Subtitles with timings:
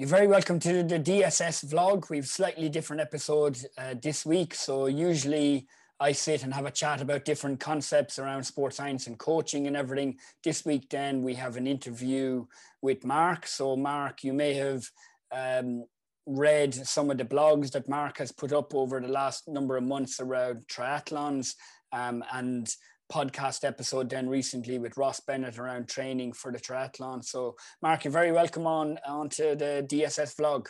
[0.00, 2.08] You're very welcome to the DSS vlog.
[2.08, 4.54] We've slightly different episode uh, this week.
[4.54, 5.66] So usually
[5.98, 9.76] I sit and have a chat about different concepts around sports science and coaching and
[9.76, 10.20] everything.
[10.44, 12.46] This week, then we have an interview
[12.80, 13.48] with Mark.
[13.48, 14.84] So Mark, you may have
[15.32, 15.84] um,
[16.26, 19.82] read some of the blogs that Mark has put up over the last number of
[19.82, 21.56] months around triathlons
[21.90, 22.72] um, and
[23.12, 27.24] podcast episode then recently with Ross Bennett around training for the triathlon.
[27.24, 30.66] So, Mark, you're very welcome on onto the DSS vlog.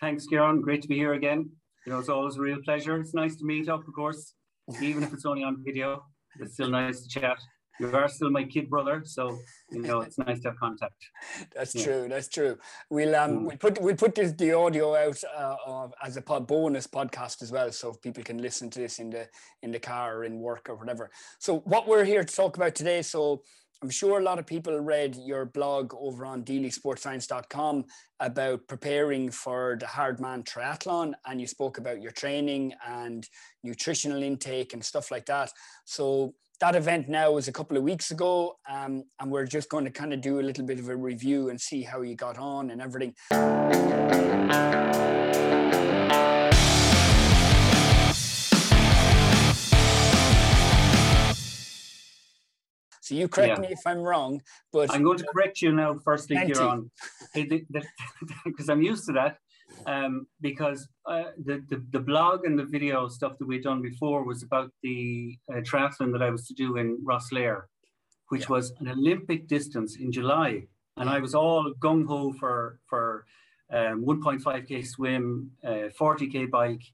[0.00, 0.60] Thanks, Ciaran.
[0.60, 1.50] Great to be here again.
[1.86, 3.00] You know, it's always a real pleasure.
[3.00, 4.34] It's nice to meet up, of course,
[4.80, 6.04] even if it's only on video.
[6.40, 7.38] It's still nice to chat
[7.80, 9.38] you are still my kid brother, so
[9.70, 11.10] you know it's nice to have contact.
[11.54, 11.84] That's yeah.
[11.84, 12.06] true.
[12.08, 12.58] That's true.
[12.90, 13.44] We'll um mm.
[13.46, 17.50] we'll put we'll put this the audio out uh, as a pod, bonus podcast as
[17.50, 19.28] well, so people can listen to this in the
[19.62, 21.10] in the car or in work or whatever.
[21.38, 23.02] So what we're here to talk about today.
[23.02, 23.42] So
[23.82, 27.84] I'm sure a lot of people read your blog over on deelysportscience.com
[28.20, 33.28] about preparing for the Hardman Triathlon, and you spoke about your training and
[33.64, 35.50] nutritional intake and stuff like that.
[35.84, 39.84] So that event now was a couple of weeks ago, um, and we're just going
[39.84, 42.38] to kind of do a little bit of a review and see how you got
[42.38, 43.16] on and everything.
[53.12, 53.68] So you correct yeah.
[53.68, 54.40] me if I'm wrong,
[54.72, 55.98] but I'm going to correct you now.
[56.02, 56.90] Firstly, Ciaran,
[57.34, 59.36] because I'm used to that
[59.86, 64.24] um, because uh, the, the, the blog and the video stuff that we'd done before
[64.24, 67.64] was about the uh, triathlon that I was to do in Rosslare,
[68.30, 68.56] which yeah.
[68.56, 70.62] was an Olympic distance in July,
[70.96, 73.26] and I was all gung ho for for
[73.70, 76.84] um, 1.5k swim, uh, 40k bike,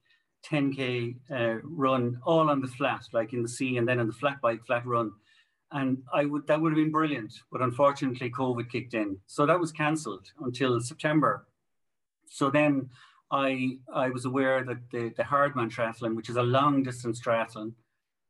[0.50, 4.12] 10k uh, run, all on the flat, like in the sea, and then on the
[4.12, 5.12] flat bike, flat run.
[5.70, 9.60] And I would that would have been brilliant, but unfortunately, COVID kicked in, so that
[9.60, 11.46] was cancelled until September
[12.28, 12.90] so then
[13.30, 17.72] I I was aware that the, the Hardman triathlon, which is a long distance triathlon,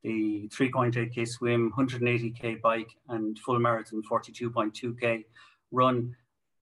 [0.02, 5.24] the 3.8k swim, 180k bike, and full marathon 42.2k
[5.70, 6.16] run,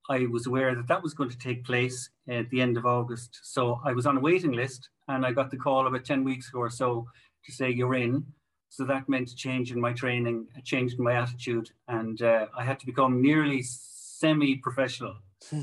[0.08, 3.40] I was aware that that was going to take place at the end of August.
[3.42, 6.48] So I was on a waiting list, and I got the call about 10 weeks
[6.48, 7.06] ago or so
[7.44, 8.24] to say you're in.
[8.68, 12.46] So that meant a change in my training, a change in my attitude, and uh,
[12.56, 15.16] I had to become nearly semi-professional,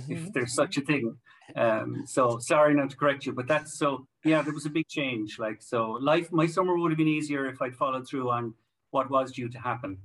[0.09, 1.17] if there's such a thing.
[1.55, 4.87] Um, so sorry not to correct you, but that's so yeah, there was a big
[4.87, 5.37] change.
[5.39, 8.53] Like so, life my summer would have been easier if I'd followed through on
[8.91, 9.97] what was due to happen.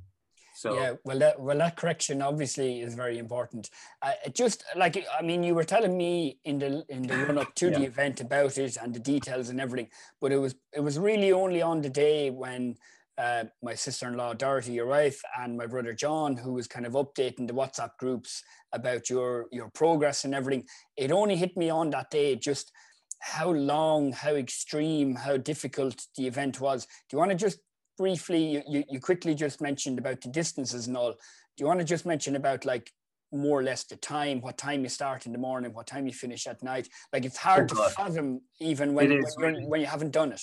[0.58, 3.70] So yeah, well, that well that correction obviously is very important.
[4.02, 7.54] Uh, just like I mean, you were telling me in the in the run up
[7.56, 7.78] to yeah.
[7.78, 9.88] the event about it and the details and everything,
[10.20, 12.74] but it was it was really only on the day when
[13.18, 17.46] uh, my sister-in-law Dorothy, your wife, and my brother John, who was kind of updating
[17.46, 18.42] the WhatsApp groups
[18.72, 20.64] about your your progress and everything.
[20.96, 22.72] It only hit me on that day just
[23.20, 26.84] how long, how extreme, how difficult the event was.
[26.84, 27.60] Do you want to just
[27.98, 31.12] briefly, you, you quickly just mentioned about the distances and all.
[31.12, 32.90] Do you want to just mention about like
[33.32, 36.12] more or less the time, what time you start in the morning, what time you
[36.12, 36.88] finish at night?
[37.12, 40.40] Like it's hard oh, to fathom even when, when, when you haven't done it.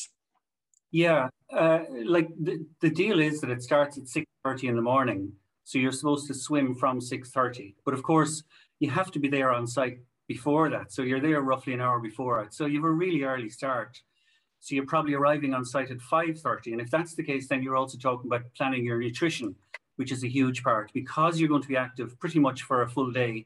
[0.92, 4.82] Yeah, uh, like the, the deal is that it starts at six thirty in the
[4.82, 5.32] morning,
[5.64, 7.76] so you're supposed to swim from six thirty.
[7.84, 8.44] But of course,
[8.80, 12.00] you have to be there on site before that, so you're there roughly an hour
[12.00, 12.54] before it.
[12.54, 14.00] So you have a really early start.
[14.66, 17.62] So you're probably arriving on site at five thirty, and if that's the case, then
[17.62, 19.54] you're also talking about planning your nutrition,
[19.98, 22.90] which is a huge part because you're going to be active pretty much for a
[22.90, 23.46] full day.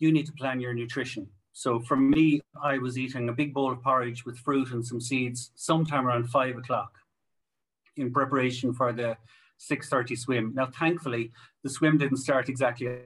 [0.00, 1.28] You need to plan your nutrition.
[1.52, 5.00] So for me, I was eating a big bowl of porridge with fruit and some
[5.00, 6.98] seeds sometime around five o'clock
[7.96, 9.16] in preparation for the
[9.60, 10.52] 6.30 swim.
[10.52, 11.30] Now, thankfully,
[11.62, 13.02] the swim didn't start exactly.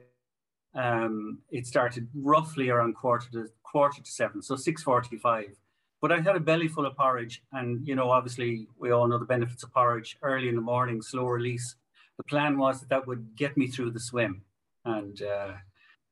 [0.73, 5.53] Um, it started roughly around quarter to quarter to seven, so 6.45.
[6.01, 9.17] But I had a belly full of porridge, and you know, obviously, we all know
[9.17, 11.75] the benefits of porridge early in the morning, slow release.
[12.17, 14.43] The plan was that that would get me through the swim,
[14.83, 15.53] and uh,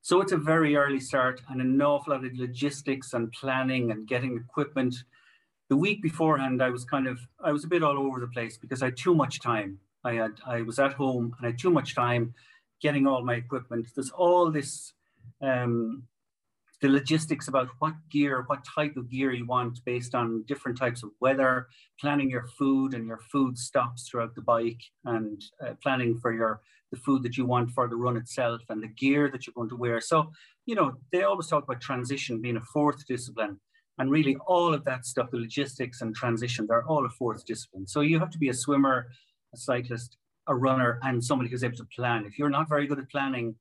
[0.04, 4.06] so it's a very early start and an awful lot of logistics and planning and
[4.06, 4.96] getting equipment.
[5.70, 8.58] The week beforehand, I was kind of, I was a bit all over the place
[8.58, 9.80] because I had too much time.
[10.04, 12.34] I had, I was at home and I had too much time
[12.82, 13.88] getting all my equipment.
[13.96, 14.92] There's all this
[15.42, 16.04] um,
[16.84, 21.02] the logistics about what gear, what type of gear you want based on different types
[21.02, 26.20] of weather, planning your food and your food stops throughout the bike, and uh, planning
[26.20, 26.60] for your
[26.92, 29.70] the food that you want for the run itself and the gear that you're going
[29.70, 30.02] to wear.
[30.02, 30.32] So,
[30.66, 33.60] you know, they always talk about transition being a fourth discipline.
[33.98, 37.88] And really, all of that stuff, the logistics and transition, they're all a fourth discipline.
[37.88, 39.08] So you have to be a swimmer,
[39.54, 42.26] a cyclist, a runner, and somebody who's able to plan.
[42.26, 43.56] If you're not very good at planning,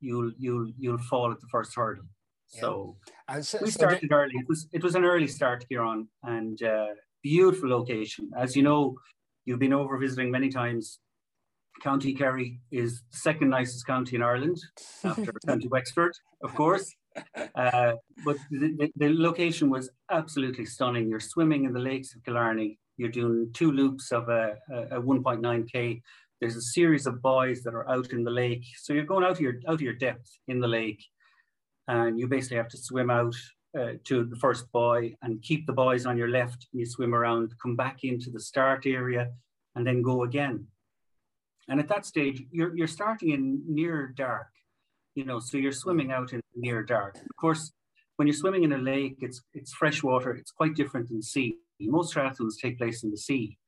[0.00, 2.04] you'll you'll you'll fall at the first hurdle.
[2.48, 2.96] So
[3.34, 4.32] we so started early.
[4.34, 6.88] It was it was an early start here on and uh,
[7.22, 8.30] beautiful location.
[8.36, 8.96] As you know,
[9.44, 10.98] you've been over visiting many times.
[11.82, 14.56] County Kerry is the second nicest county in Ireland
[15.04, 16.12] after County Wexford,
[16.42, 16.92] of course.
[17.56, 21.08] Uh, but the, the, the, location was absolutely stunning.
[21.08, 22.78] You're swimming in the lakes of Killarney.
[22.96, 26.00] You're doing two loops of a, a, a 1.9k.
[26.40, 28.64] There's a series of buoys that are out in the lake.
[28.76, 31.02] So you're going out of your out of your depth in the lake,
[31.88, 33.34] and you basically have to swim out
[33.78, 36.68] uh, to the first buoy and keep the buoys on your left.
[36.72, 39.32] And you swim around, come back into the start area,
[39.74, 40.66] and then go again.
[41.68, 44.48] And at that stage, you're you're starting in near dark
[45.18, 47.16] you know, so you're swimming out in near dark.
[47.16, 47.72] Of course,
[48.14, 50.30] when you're swimming in a lake, it's it's fresh water.
[50.30, 51.56] It's quite different than sea.
[51.80, 53.58] Most triathlons take place in the sea,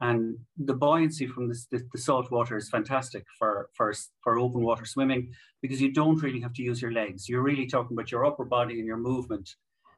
[0.00, 3.92] and the buoyancy from this, the, the salt water is fantastic for, for
[4.22, 7.28] for open water swimming because you don't really have to use your legs.
[7.28, 9.56] You're really talking about your upper body and your movement.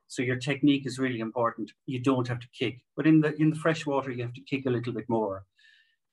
[0.09, 1.71] So your technique is really important.
[1.87, 4.43] You don't have to kick, but in the in the fresh water, you have to
[4.43, 5.45] kick a little bit more.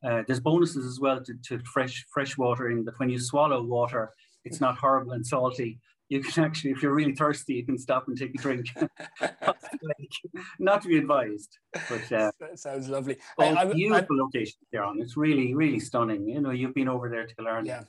[0.06, 3.62] Uh, there's bonuses as well to, to fresh fresh water in that when you swallow
[3.64, 4.12] water,
[4.46, 5.80] it's not horrible and salty.
[6.10, 8.68] You can actually, if you're really thirsty, you can stop and take a drink.
[10.60, 13.18] not to be advised, but uh, sounds lovely.
[13.40, 15.00] I, I, beautiful I, location there on.
[15.02, 16.28] It's really, really stunning.
[16.28, 17.66] You know, you've been over there to learn.
[17.66, 17.84] Yeah.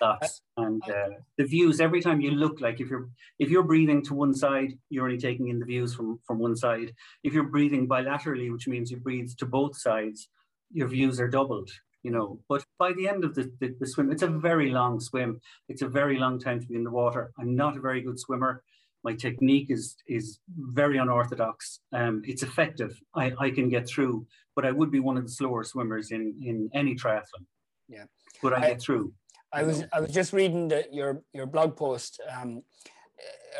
[0.00, 0.42] Lots.
[0.56, 4.14] and uh, the views every time you look like if you're if you're breathing to
[4.14, 6.92] one side you're only taking in the views from from one side
[7.22, 10.28] if you're breathing bilaterally which means you breathe to both sides
[10.72, 11.70] your views are doubled
[12.04, 12.38] you know.
[12.48, 15.40] But by the end of the, the, the, swim, it's a very long swim.
[15.68, 17.32] It's a very long time to be in the water.
[17.38, 18.62] I'm not a very good swimmer.
[19.02, 21.80] My technique is is very unorthodox.
[21.92, 22.98] Um, it's effective.
[23.14, 26.34] I, I can get through, but I would be one of the slower swimmers in
[26.42, 27.44] in any triathlon.
[27.88, 28.04] Yeah,
[28.42, 29.12] but I, I get through.
[29.52, 29.88] I was know.
[29.92, 32.62] I was just reading the, your your blog post um,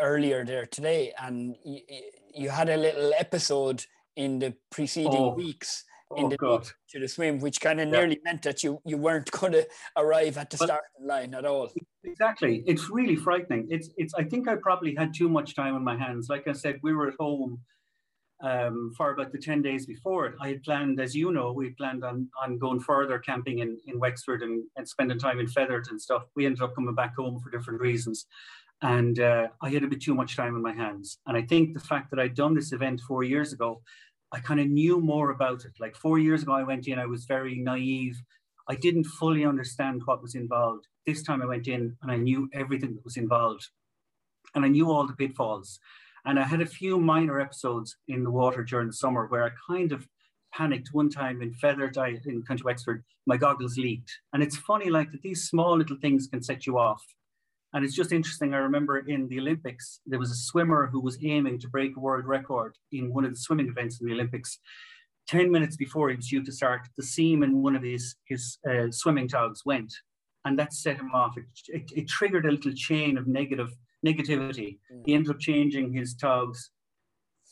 [0.01, 1.81] earlier there today, and you,
[2.35, 3.85] you had a little episode
[4.17, 5.35] in the preceding oh.
[5.35, 6.69] weeks oh, the God.
[6.91, 7.93] to the swim, which kind of yeah.
[7.99, 9.67] nearly meant that you you weren't going to
[9.97, 11.71] arrive at the but starting line at all.
[12.05, 13.67] Exactly, it's really frightening.
[13.71, 14.15] It's it's.
[14.15, 16.29] I think I probably had too much time on my hands.
[16.29, 17.61] Like I said, we were at home
[18.45, 20.35] um, for about the 10 days before it.
[20.41, 23.99] I had planned, as you know, we planned on, on going further camping in, in
[23.99, 26.25] Wexford and, and spending time in Fethard and stuff.
[26.37, 28.27] We ended up coming back home for different reasons.
[28.83, 31.19] And uh, I had a bit too much time on my hands.
[31.27, 33.81] And I think the fact that I'd done this event four years ago
[34.35, 35.75] I kind of knew more about it.
[35.79, 38.21] Like four years ago, I went in, I was very naive.
[38.69, 40.89] I didn't fully understand what was involved.
[41.07, 43.69] This time I went in and I knew everything that was involved.
[44.53, 45.79] And I knew all the pitfalls.
[46.25, 49.51] And I had a few minor episodes in the water during the summer where I
[49.69, 50.09] kind of
[50.53, 51.97] panicked one time in Fethard
[52.27, 54.19] in County Wexford, my goggles leaked.
[54.33, 57.05] And it's funny like that these small little things can set you off.
[57.75, 58.55] And it's just interesting.
[58.55, 62.01] I remember in the Olympics, there was a swimmer who was aiming to break a
[62.01, 64.61] world record in one of the swimming events in the Olympics.
[65.27, 68.59] 10 minutes before he was due to start, the seam in one of his, his
[68.71, 69.93] uh, swimming togs went.
[70.45, 71.37] And that set him off.
[71.37, 73.75] It, it, it, triggered a little chain of negative
[74.07, 74.79] negativity.
[74.93, 75.03] Mm.
[75.07, 76.71] He ended up changing his togs.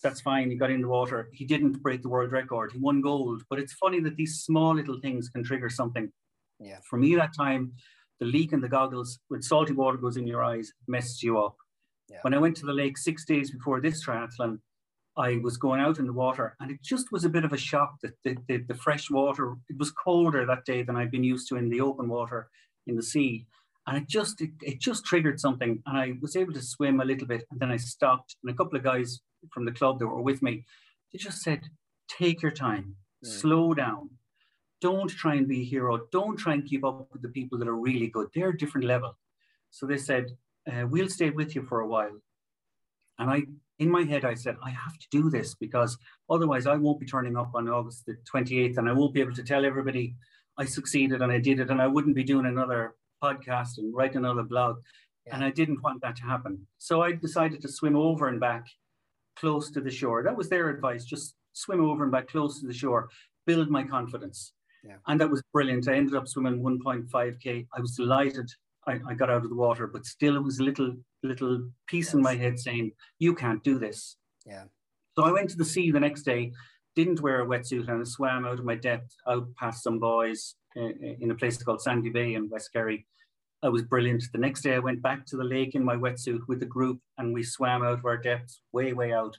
[0.05, 0.51] That's fine.
[0.51, 1.31] He got in the water.
[1.33, 2.73] He didn't break the world record.
[2.73, 3.43] He won gold.
[3.49, 6.13] But it's funny that these small little things can trigger something.
[6.61, 6.79] Yeah.
[6.89, 7.73] For me, that time,
[8.23, 11.57] the leak in the goggles when salty water goes in your eyes messes you up.
[12.09, 12.19] Yeah.
[12.23, 14.61] When I went to the lake six days before this triathlon,
[15.17, 17.57] I was going out in the water and it just was a bit of a
[17.57, 21.25] shock that the, the, the, fresh water, it was colder that day than I'd been
[21.25, 22.49] used to in the open water
[22.87, 23.45] in the sea.
[23.88, 25.83] And it just, it, it just triggered something.
[25.87, 28.37] And I was able to swim a little bit and then I stopped.
[28.45, 29.21] And a couple of guys
[29.52, 30.64] from the club that were with me,
[31.12, 31.62] they just said,
[32.09, 33.29] take your time, mm.
[33.29, 34.11] slow down,
[34.83, 36.07] don't try and be a hero.
[36.11, 38.29] Don't try and keep up with the people that are really good.
[38.35, 39.17] They're a different level.
[39.71, 40.37] So they said,
[40.71, 42.19] uh, we'll stay with you for a while.
[43.19, 43.45] And I,
[43.79, 45.97] in my head, I said, I have to do this because
[46.29, 49.35] otherwise I won't be turning up on August the 28th and I won't be able
[49.35, 50.17] to tell everybody
[50.59, 51.71] I succeeded and I did it.
[51.71, 54.79] And I wouldn't be doing another podcast and write another blog.
[55.27, 55.37] Yeah.
[55.37, 56.67] And I didn't want that to happen.
[56.79, 58.67] So I decided to swim over and back
[59.37, 60.25] close to the shore.
[60.25, 61.05] That was their advice.
[61.05, 63.09] Just swim over and back close to the shore,
[63.47, 64.53] build my confidence.
[64.85, 64.97] Yeah.
[65.07, 65.89] And that was brilliant.
[65.89, 67.67] I ended up swimming 1.5k.
[67.73, 68.51] I was delighted.
[68.87, 72.07] I, I got out of the water, but still it was a little little piece
[72.07, 72.15] yes.
[72.15, 74.65] in my head saying, "You can't do this." Yeah.
[75.17, 76.53] So I went to the sea the next day,
[76.97, 80.57] didn't wear a wetsuit, and I swam out of my depth, out past some boys
[80.77, 80.89] uh,
[81.21, 83.07] in a place called Sandy Bay in West Kerry.
[83.62, 84.25] I was brilliant.
[84.33, 86.99] The next day, I went back to the lake in my wetsuit with the group,
[87.19, 89.39] and we swam out of our depths, way, way out,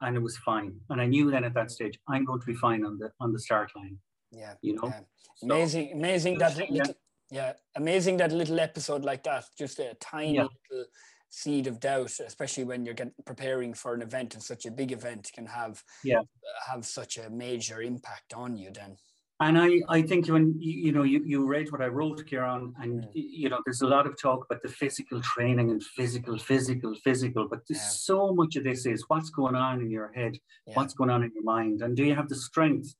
[0.00, 0.80] and it was fine.
[0.88, 3.32] And I knew then at that stage, I'm going to be fine on the on
[3.32, 3.98] the start line.
[4.30, 4.54] Yeah.
[4.62, 4.88] You know?
[4.88, 5.00] Yeah.
[5.42, 6.84] Amazing, amazing that little, yeah.
[7.30, 9.44] yeah, amazing that little episode like that.
[9.56, 10.46] Just a tiny yeah.
[10.70, 10.86] little
[11.28, 14.92] seed of doubt, especially when you're getting preparing for an event and such a big
[14.92, 16.20] event can have yeah
[16.66, 18.96] have such a major impact on you then.
[19.40, 22.74] And I, I think when you, you know you, you read what I wrote, Ciaran,
[22.82, 23.10] and Mm.
[23.14, 27.46] you know there's a lot of talk about the physical training and physical, physical, physical,
[27.48, 27.88] but there's Yeah.
[27.90, 30.74] so much of this is what's going on in your head, Yeah.
[30.74, 32.96] what's going on in your mind, and do you have the strength?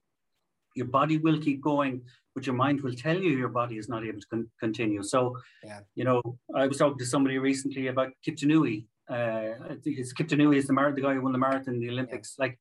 [0.75, 2.03] Your body will keep going,
[2.35, 5.03] but your mind will tell you your body is not able to con- continue.
[5.03, 5.81] So, Yeah.
[5.95, 6.23] you know,
[6.55, 8.87] I was talking to somebody recently about Kiptanui.
[9.11, 11.81] Uh, I think it's Kiptanui is the mar- the guy who won the marathon, in
[11.81, 12.35] the Olympics.
[12.39, 12.59] Like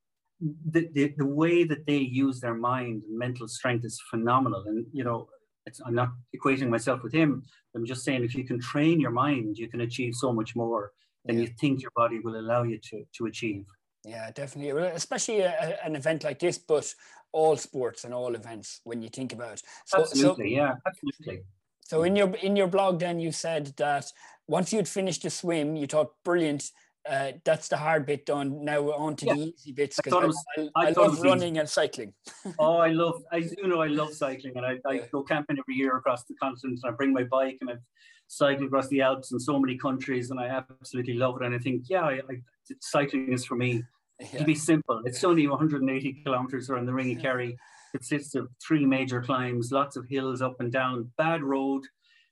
[0.74, 4.64] the, the the way that they use their mind and mental strength is phenomenal.
[4.66, 5.28] And you know,
[5.66, 7.42] it's, I'm not equating myself with him.
[7.74, 10.92] I'm just saying if you can train your mind, you can achieve so much more
[11.26, 11.42] than Yeah.
[11.42, 13.64] you think your body will allow you to to achieve.
[14.04, 14.80] Yeah, definitely.
[14.88, 16.92] Especially a, an event like this, but
[17.32, 19.58] all sports and all events when you think about.
[19.84, 21.42] So, so, Absolutely, yeah, absolutely.
[21.80, 24.06] so in your in your blog, then you said that
[24.46, 26.70] once you'd finished the swim, you thought, brilliant.
[27.08, 28.64] Uh, that's the hard bit done.
[28.64, 29.34] Now we're on to Yeah.
[29.34, 31.28] the easy bits I because I, was- I, I I love was easy.
[31.28, 32.12] running and cycling.
[32.58, 35.06] Oh, I love, I do know I love cycling and I, I Yeah.
[35.10, 37.80] go camping every year across the continent and I bring my bike and I've
[38.28, 41.46] cycled across the Alps in so many countries and I absolutely love it.
[41.46, 42.42] And I think, yeah, I, I,
[42.80, 43.82] cycling is for me.
[44.20, 44.40] Yeah.
[44.40, 47.50] To be simple, it's only 180 kilometers around the Ring of Kerry.
[47.50, 51.84] It consists of three major climbs, lots of hills up and down, bad road.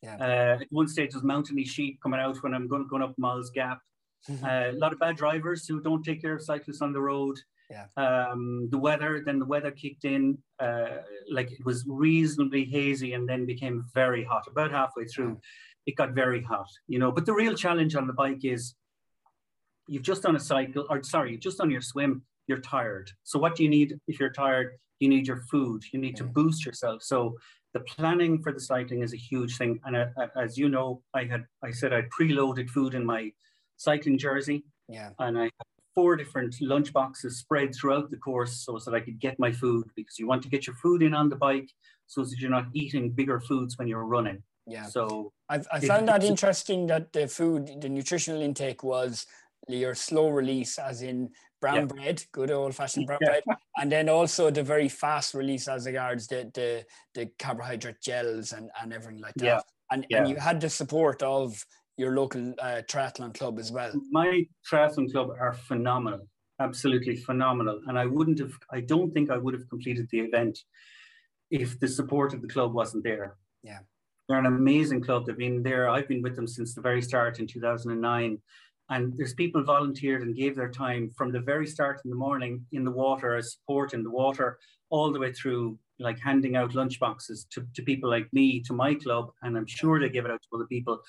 [0.02, 0.16] Yeah.
[0.16, 3.50] Uh, at one stage, there's mountainy sheep coming out when I'm going, going up Moll's
[3.50, 3.80] Gap.
[4.28, 7.38] Uh, a lot of bad drivers who don't take care of cyclists on the road.
[7.70, 7.86] Yeah.
[7.96, 10.38] Um, the weather, then the weather kicked in.
[10.58, 10.98] Uh,
[11.30, 14.46] like it was reasonably hazy and then became very hot.
[14.48, 15.40] About halfway through,
[15.86, 16.68] it got very hot.
[16.88, 18.74] You know, but the real challenge on the bike is
[19.86, 22.22] you've just done a cycle, or sorry, you've just done your swim.
[22.48, 23.10] You're tired.
[23.24, 24.76] So what do you need if you're tired?
[25.00, 25.82] You need your food.
[25.92, 26.32] You need to Mm.
[26.32, 27.02] boost yourself.
[27.02, 27.36] So
[27.74, 29.80] the planning for the cycling is a huge thing.
[29.84, 33.32] And uh, uh, as you know, I had I said I preloaded food in my
[33.76, 35.10] cycling jersey, yeah.
[35.18, 35.52] and I had
[35.94, 39.84] four different lunch boxes spread throughout the course so that I could get my food
[39.94, 41.70] because you want to get your food in on the bike
[42.06, 44.42] so that you're not eating bigger foods when you're running.
[44.66, 44.84] Yeah.
[44.86, 49.26] So I've, I It- found that interesting that the food, the nutritional intake was
[49.68, 51.30] your slow release, as in
[51.60, 51.84] brown Yeah.
[51.86, 53.28] bread, good old fashioned brown Yeah.
[53.28, 53.44] bread,
[53.78, 58.70] and then also the very fast release as regards the the, the carbohydrate gels and,
[58.80, 59.44] and everything like that.
[59.46, 59.60] Yeah.
[59.90, 61.64] And, and you had the support of
[61.96, 63.92] your local uh, triathlon club as well.
[64.10, 66.28] my triathlon club are phenomenal,
[66.60, 67.80] absolutely phenomenal.
[67.86, 70.58] And I wouldn't have, I don't think I would have completed the event
[71.50, 73.36] if the support of the club wasn't there.
[73.62, 73.78] Yeah.
[74.28, 75.26] They're an amazing club.
[75.26, 75.88] They've been there.
[75.88, 78.38] I've been with them since the very start in 2009.
[78.88, 82.64] And there's people volunteered and gave their time from the very start in the morning
[82.72, 84.58] in the water, as support in the water,
[84.90, 88.94] all the way through, like handing out lunchboxes to, to people like me, to my
[88.94, 89.30] club.
[89.42, 91.00] And I'm sure they give it out to other people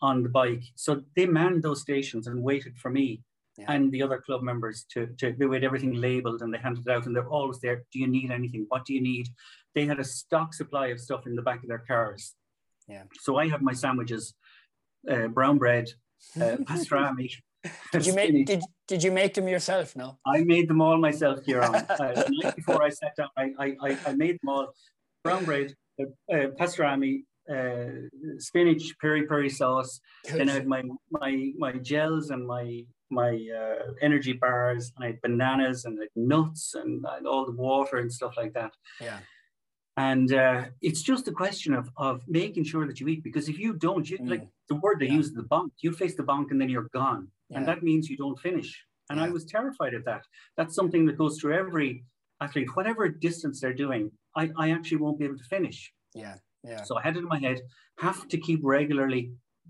[0.00, 0.62] on the bike.
[0.76, 3.22] So they manned those stations and waited for me
[3.58, 3.72] Yeah.
[3.72, 6.92] and the other club members to, to they had everything labeled and they handed it
[6.92, 7.84] out and they're always there.
[7.92, 8.66] Do you need anything?
[8.68, 9.28] What do you need?
[9.74, 12.34] They had a stock supply of stuff in the back of their cars.
[12.88, 13.02] Yeah.
[13.20, 14.34] So I have my sandwiches,
[15.10, 15.90] uh, brown bread,
[16.36, 17.30] uh, pastrami.
[17.92, 19.96] Did you make did, did you make them yourself?
[19.96, 20.18] No.
[20.24, 21.74] I made them all myself, Ciaran.
[21.88, 24.72] uh, the night before I sat down, I, I, I, made them all.
[25.24, 28.06] Brown bread, uh, uh, pastrami, uh,
[28.38, 29.98] spinach, peri peri sauce.
[30.30, 35.08] Then I had my my my gels and my my uh, energy bars, and I
[35.08, 38.72] had bananas and I had nuts and, and all the water and stuff like that.
[39.00, 39.18] yeah.
[39.98, 43.58] And uh, it's just a question of of making sure that you eat because if
[43.58, 44.50] you don't, you, like Mm.
[44.68, 45.14] the word they Yeah.
[45.20, 45.70] use, the bonk.
[45.84, 47.58] You face the bonk and then you're gone, Yeah.
[47.58, 48.70] and that means you don't finish.
[49.10, 50.22] And I was terrified of that.
[50.56, 52.04] That's something that goes through every
[52.40, 54.10] athlete, whatever distance they're doing.
[54.34, 55.78] I, I actually won't be able to finish.
[56.14, 56.36] yeah.
[56.64, 56.82] Yeah.
[56.82, 57.58] So I had it in my head,
[58.08, 59.22] have to keep regularly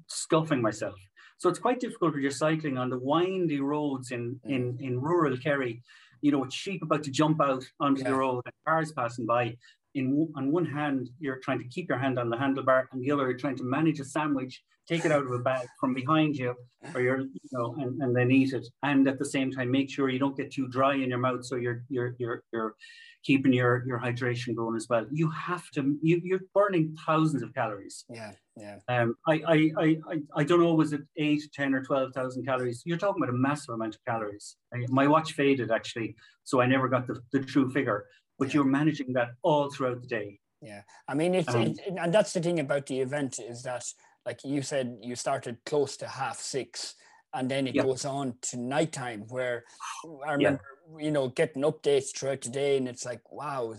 [0.08, 0.98] stuffing myself.
[1.38, 4.50] So it's quite difficult when you're cycling on the windy roads in, Mm.
[4.56, 5.82] in, in rural Kerry,
[6.22, 8.08] you know, with sheep about to jump out onto Yeah.
[8.10, 9.44] the road and cars passing by.
[9.96, 13.10] In, on one hand, you're trying to keep your hand on the handlebar, and the
[13.10, 16.36] other, you're trying to manage a sandwich, take it out of a bag from behind
[16.36, 16.54] you,
[16.94, 18.66] or you're, you know, and, and then eat it.
[18.82, 21.44] And at the same time, make sure you don't get too dry in your mouth,
[21.46, 22.74] so you're you're you're you're
[23.24, 25.06] keeping your your hydration going as well.
[25.10, 25.96] You have to.
[26.02, 28.04] You, you're burning thousands of calories.
[28.10, 28.32] Yeah.
[28.58, 28.76] Yeah.
[28.88, 29.96] Um, I, I, I,
[30.34, 32.82] I, don't know, was it eight, 10 or 12,000 calories?
[32.86, 34.56] You're talking about a massive amount of calories.
[34.72, 38.06] I- My watch faded actually, so I never got the, the true figure,
[38.38, 38.54] but Yeah.
[38.54, 40.40] you're managing that all throughout the day.
[40.62, 43.84] Yeah, I mean, it's Um, it, and that's the thing about the event is that,
[44.24, 46.94] like you said, you started close to half six,
[47.34, 47.82] and then it Yeah.
[47.82, 49.64] goes on to nighttime, where
[50.04, 50.32] I Yeah.
[50.32, 50.64] remember,
[50.98, 53.74] you know, getting updates throughout the day, and it's like, wow,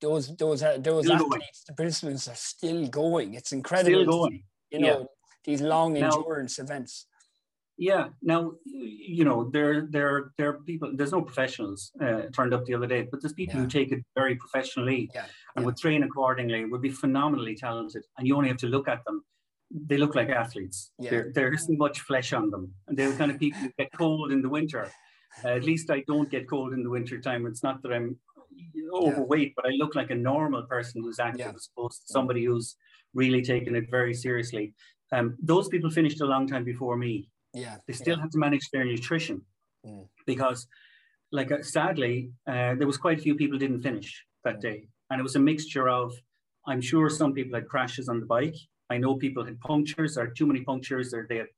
[0.00, 3.34] those those uh, those Still athletes, the participants are still going.
[3.34, 4.44] It's incredible, Still going.
[4.70, 5.06] you know, Yeah.
[5.44, 7.06] these long Now- endurance events.
[7.80, 8.08] Yeah.
[8.20, 10.92] Now, you know, there, there, there are people.
[10.94, 13.62] There's no professionals uh, turned up the other day, but there's people yeah.
[13.62, 15.24] who take it very professionally yeah.
[15.56, 15.64] and yeah.
[15.64, 16.62] would train accordingly.
[16.66, 19.24] Would be phenomenally talented, and you only have to look at them.
[19.70, 20.92] They look like athletes.
[20.98, 21.22] Yeah.
[21.34, 24.30] There, isn't much flesh on them, and they're the kind of people who get cold
[24.30, 24.90] in the winter.
[25.42, 27.46] Uh, at least I don't get cold in the winter time.
[27.46, 28.16] It's not that I'm
[28.92, 32.76] overweight, but I look like a normal person who's active, as opposed to somebody who's
[33.14, 34.74] really taken it very seriously.
[35.12, 37.76] Um, those people finished a long time before me yeah.
[37.86, 38.22] They still yeah.
[38.22, 39.42] have to manage their nutrition
[39.86, 40.06] mm.
[40.26, 40.66] because,
[41.32, 44.60] like, uh, sadly, uh, there was quite a few people didn't finish that mm.
[44.60, 46.12] day, and it was a mixture of.
[46.66, 48.56] I'm sure some people had crashes on the bike.
[48.90, 51.48] I know people had punctures or too many punctures, or they had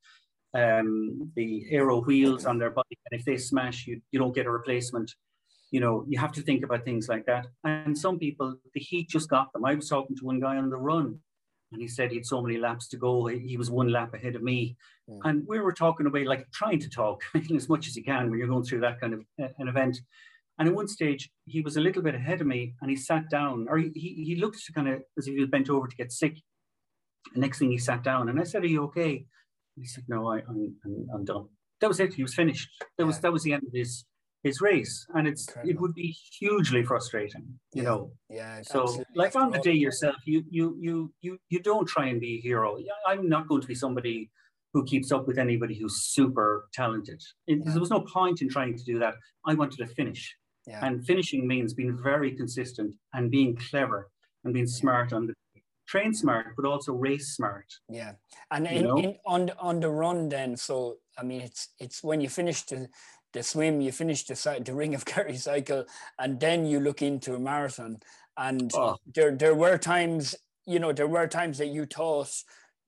[0.54, 4.46] um, the aero wheels on their bike, and if they smash, you you don't get
[4.46, 5.12] a replacement.
[5.70, 7.46] You know, you have to think about things like that.
[7.64, 9.64] And some people, the heat just got them.
[9.64, 11.18] I was talking to one guy on the run
[11.72, 13.26] and he said he had so many laps to go.
[13.26, 14.76] He was one lap ahead of me,
[15.08, 15.18] mm.
[15.24, 17.22] and we were talking away, like trying to talk
[17.54, 19.98] as much as you can when you're going through that kind of uh, an event.
[20.58, 23.30] And at one stage, he was a little bit ahead of me, and he sat
[23.30, 26.12] down, or he he, looked kind of as if he was bent over to get
[26.12, 26.36] sick.
[27.34, 29.26] The next thing he sat down, and I said, "Are you okay?"
[29.76, 31.48] And he said, "No, I, am I'm, I'm done."
[31.80, 32.14] That was it.
[32.14, 32.68] He was finished.
[32.80, 33.06] That yeah.
[33.06, 34.04] was that was the end of his
[34.42, 35.70] his race and it's Incredible.
[35.70, 37.88] it would be hugely frustrating you yeah.
[37.88, 38.12] know?
[38.28, 42.20] Yeah so like on the day yourself you you you you you don't try and
[42.20, 42.76] be a hero.
[43.06, 44.30] I'm not going to be somebody
[44.72, 47.20] who keeps up with anybody who's super talented.
[47.46, 47.72] It, yeah.
[47.72, 49.14] there was no point in trying to do that.
[49.46, 50.34] I wanted to finish.
[50.64, 50.86] Yeah.
[50.86, 54.08] and finishing means being very consistent and being clever
[54.44, 55.34] and being smart on the
[55.88, 57.66] train smart but also race smart.
[57.88, 58.12] Yeah.
[58.50, 62.28] And in, in, on on the run then so i mean it's it's when you
[62.28, 62.88] finish the
[63.32, 65.84] the swim, you finish the, the Ring of Kerry cycle,
[66.18, 67.98] and then you look into a marathon.
[68.36, 68.96] And oh.
[69.14, 70.34] there, there were times,
[70.66, 72.30] you know, there were times that you thought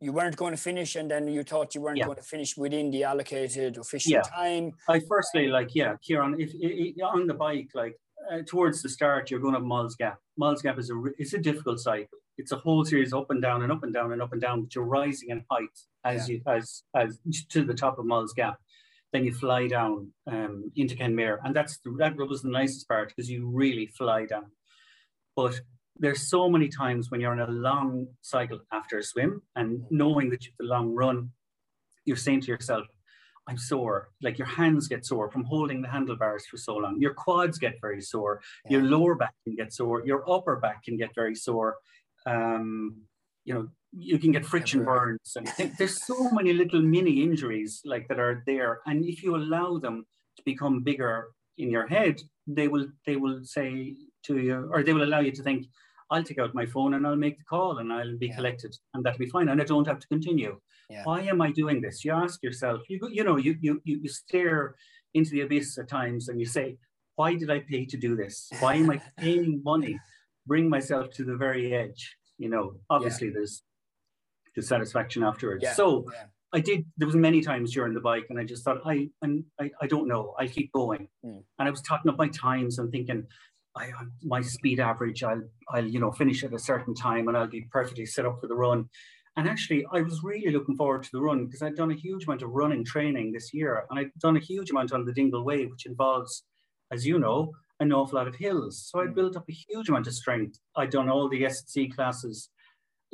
[0.00, 2.04] you weren't going to finish, and then you thought you weren't yeah.
[2.04, 4.22] going to finish within the allocated official yeah.
[4.22, 4.72] time.
[4.88, 7.96] I firstly, like, yeah, Ciaran, if, if, on the bike, like
[8.32, 10.18] uh, towards the start, you're going to Moll's Gap.
[10.36, 12.18] Moll's Gap is a it's a difficult cycle.
[12.36, 14.62] It's a whole series up and down and up and down and up and down,
[14.62, 15.68] but you're rising in height
[16.04, 16.36] as yeah.
[16.36, 18.58] you as as to the top of Moll's Gap
[19.14, 21.38] then you fly down um, into Kenmare.
[21.44, 24.46] And that's the, that was the nicest part because you really fly down.
[25.36, 25.60] But
[25.96, 30.30] there's so many times when you're on a long cycle after a swim and knowing
[30.30, 31.30] that you've the long run,
[32.04, 32.86] you're saying to yourself,
[33.46, 34.08] I'm sore.
[34.20, 37.00] Like your hands get sore from holding the handlebars for so long.
[37.00, 38.40] Your quads get very sore.
[38.64, 38.78] Yeah.
[38.78, 40.04] Your lower back can get sore.
[40.04, 41.76] Your upper back can get very sore.
[42.26, 42.96] Um,
[43.44, 48.08] you know, you can get friction burns and there's so many little mini injuries like
[48.08, 50.04] that are there and if you allow them
[50.36, 51.28] to become bigger
[51.58, 55.30] in your head they will they will say to you or they will allow you
[55.30, 55.66] to think
[56.10, 58.34] i'll take out my phone and i'll make the call and i'll be yeah.
[58.34, 60.58] collected and that'll be fine and i don't have to continue.
[60.90, 61.02] Yeah.
[61.04, 62.04] why am i doing this?
[62.04, 64.74] You ask yourself you you know you, you you stare
[65.14, 66.76] into the abyss at times and you say
[67.16, 68.50] why did i pay to do this?
[68.58, 69.98] Why am i paying money?
[70.46, 72.74] Bring myself to the very edge you know?
[72.90, 73.34] Obviously yeah.
[73.36, 73.62] there's
[74.54, 75.62] dissatisfaction afterwards.
[75.62, 76.24] Yeah, so yeah.
[76.52, 76.84] I did.
[76.96, 79.86] There was many times during the bike, and I just thought, I and I, I
[79.86, 80.34] don't know.
[80.38, 81.42] I keep going, mm.
[81.58, 83.26] and I was talking up my times and thinking,
[83.76, 83.90] I
[84.22, 87.66] my speed average, I'll I'll you know finish at a certain time, and I'll be
[87.72, 88.88] perfectly set up for the run.
[89.36, 92.24] And actually, I was really looking forward to the run because I'd done a huge
[92.24, 95.44] amount of running training this year, and I'd done a huge amount on the Dingle
[95.44, 96.44] Way, which involves,
[96.92, 98.88] as you know, an awful lot of hills.
[98.88, 99.14] So I'd mm.
[99.16, 100.60] built up a huge amount of strength.
[100.76, 102.48] I'd done all the S&C classes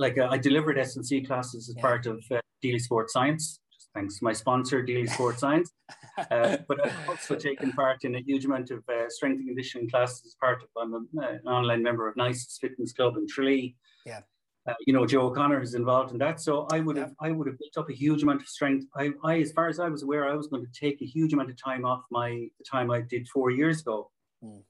[0.01, 1.83] like uh, I delivered S&C classes as yeah.
[1.83, 3.61] part of uh, Deely Sports Science,
[3.95, 5.71] thanks to my sponsor, Deely Sports Science.
[6.19, 9.91] Uh, but I've also taken part in a huge amount of uh, strength and conditioning
[9.91, 13.27] classes as part of, I'm a, uh, an online member of Nice's Fitness Club in
[13.29, 13.77] Tralee.
[14.07, 14.21] Yeah.
[14.67, 16.41] Uh, you know, Joe O'Connor is involved in that.
[16.41, 17.29] So I would have, yeah.
[17.29, 18.87] I would have built up a huge amount of strength.
[18.97, 21.35] I, I, as far as I was aware, I was going to take a huge
[21.35, 24.11] amount of time off my, the time I did four years ago.
[24.43, 24.63] Mm.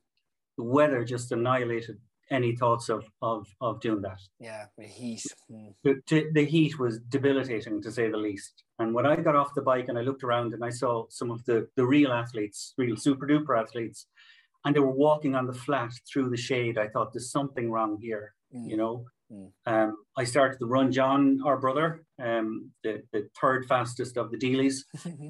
[0.59, 1.99] The weather just annihilated
[2.31, 4.21] any thoughts of of of doing that.
[4.39, 5.25] Yeah, the heat.
[5.51, 5.75] Mm.
[5.85, 8.65] The, the, heat was debilitating to say the least.
[8.79, 11.31] And when I got off the bike and I looked around and I saw some
[11.31, 14.07] of the the real athletes, real super duper athletes,
[14.65, 17.99] and they were walking on the flat through the shade, I thought there's something wrong
[18.01, 18.35] here.
[18.55, 18.69] Mm.
[18.69, 19.51] You know, Mm.
[19.67, 20.91] Um, I started the run.
[20.91, 24.85] John, our brother, um, the, the third fastest of the Deelys,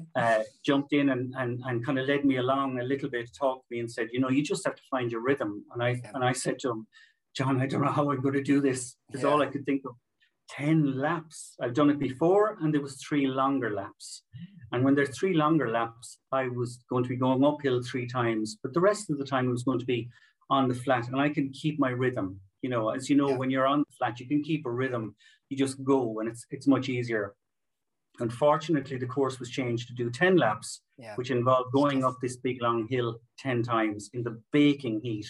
[0.15, 3.67] uh, jumped in and, and, and kind of led me along a little bit, talked
[3.67, 5.63] to me and said, you know, you just have to find your rhythm.
[5.73, 6.11] And I, yeah.
[6.13, 6.87] and I said to him,
[7.35, 8.95] John, I don't know how I'm going to do this.
[9.13, 9.29] It's yeah.
[9.29, 9.95] all I could think of.
[10.49, 11.55] 10 laps.
[11.61, 14.23] I've done it before and there was three longer laps.
[14.71, 18.57] And when there's three longer laps, I was going to be going uphill three times,
[18.61, 20.09] but the rest of the time it was going to be
[20.49, 22.41] on the flat and I can keep my rhythm.
[22.61, 23.37] You know, as you know, yeah.
[23.37, 25.15] when you're on the flat, you can keep a rhythm.
[25.49, 27.35] You just go, and it's it's much easier.
[28.19, 31.15] Unfortunately, the course was changed to do 10 laps, Yeah.
[31.15, 35.27] which involved going up this big long hill 10 times in the baking heat.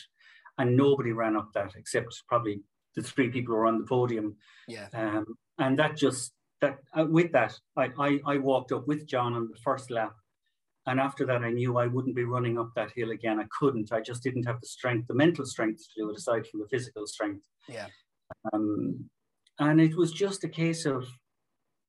[0.58, 2.62] And nobody ran up that except probably
[2.96, 4.36] the three people who were on the podium.
[4.68, 4.88] Yeah.
[4.94, 5.26] Um,
[5.58, 9.48] and that just, that uh, with that, I, I, I walked up with John on
[9.48, 10.14] the first lap.
[10.88, 13.40] And after that, I knew I wouldn't be running up that hill again.
[13.40, 13.92] I couldn't.
[13.92, 16.68] I just didn't have the strength, the mental strength to do it, aside from the
[16.68, 17.44] physical strength.
[17.70, 17.88] Yeah.
[18.52, 19.10] Um,
[19.60, 21.08] and it was just a case of,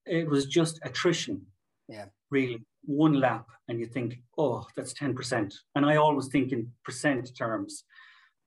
[0.04, 1.46] it was just attrition.
[1.88, 2.06] Yeah.
[2.30, 5.54] Really, one lap, and you think, oh, that's 10%.
[5.74, 7.84] And I always think in percent terms.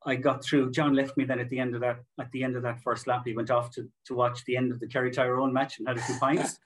[0.07, 0.69] I got through.
[0.71, 1.97] John left me then at the end of that.
[2.19, 4.71] At the end of that first lap, he went off to, to watch the end
[4.71, 6.59] of the Kerry Tyrone match and had a few pints.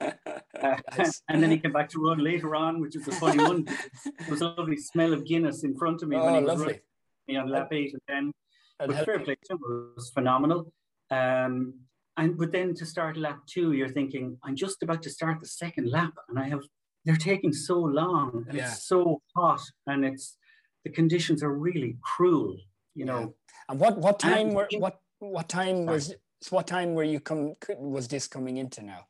[0.60, 1.22] Uh, Nice.
[1.28, 3.64] and then he came back to run later on, which is a funny one.
[3.64, 6.48] There was a lovely smell of Guinness in front of me when oh, he was
[6.48, 6.64] lovely.
[6.64, 6.80] running
[7.28, 8.32] me on lap eight and ten.
[8.80, 10.72] And But fair play to him, it was phenomenal.
[11.10, 11.74] Um,
[12.16, 15.46] and but then to start lap two, you're thinking, I'm just about to start the
[15.46, 16.62] second lap, and I have
[17.04, 18.66] they're taking so long, and Yeah.
[18.72, 20.36] it's so hot, and it's
[20.84, 22.56] the conditions are really cruel.
[22.94, 23.34] You know,
[23.68, 26.14] And what what time And were what what time was
[26.50, 29.06] what time were you come was this coming into now?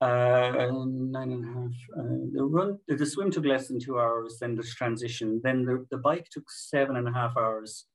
[0.00, 1.74] Uh, nine and a half.
[1.98, 4.38] Uh, the run, the, swim took less than two hours.
[4.40, 5.40] Then the transition.
[5.44, 7.86] Then the, the bike took seven and a half hours.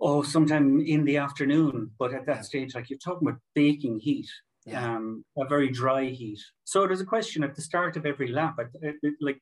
[0.00, 1.90] Oh, sometime in the afternoon.
[1.98, 4.28] But at that stage, like you're talking about baking heat,
[4.66, 4.96] Yeah.
[4.96, 6.40] um, a very dry heat.
[6.64, 8.56] So there's a question at the start of every lap.
[8.58, 9.40] It, it- it- like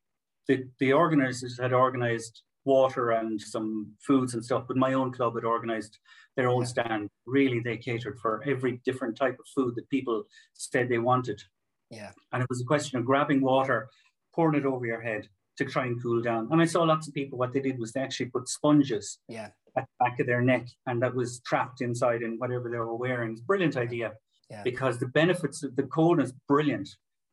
[0.48, 5.35] the the organisers had organised water and some foods and stuff, but my own club
[5.35, 5.99] had organised
[6.37, 7.09] their own stand.
[7.27, 11.42] Really, they catered for every different type of food that people said they wanted.
[11.90, 12.12] Yeah.
[12.33, 13.88] And it was a question of grabbing water,
[14.35, 16.49] pouring it over your head to try and cool down.
[16.51, 19.49] And I saw lots of people, what they did was they actually put sponges Yeah.
[19.77, 22.94] at the back of their neck, and that was trapped inside in whatever they were
[22.94, 23.33] wearing.
[23.33, 24.12] It's brilliant idea
[24.49, 24.62] Yeah.
[24.62, 26.88] because the benefits of the coldness brilliant.